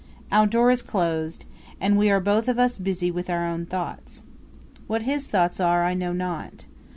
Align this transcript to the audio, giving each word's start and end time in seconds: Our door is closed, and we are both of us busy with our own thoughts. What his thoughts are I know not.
Our 0.31 0.47
door 0.47 0.71
is 0.71 0.81
closed, 0.81 1.45
and 1.79 1.95
we 1.95 2.09
are 2.09 2.19
both 2.19 2.47
of 2.47 2.57
us 2.57 2.79
busy 2.79 3.11
with 3.11 3.29
our 3.29 3.45
own 3.45 3.67
thoughts. 3.67 4.23
What 4.87 5.03
his 5.03 5.27
thoughts 5.27 5.59
are 5.59 5.83
I 5.83 5.93
know 5.93 6.11
not. 6.11 6.65